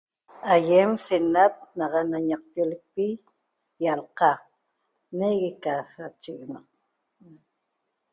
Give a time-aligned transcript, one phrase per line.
[0.53, 1.53] Aiem se nat
[2.11, 3.07] na ñaqpioleqpi
[3.83, 4.29] yalca
[5.17, 6.69] negue ca sacheguenac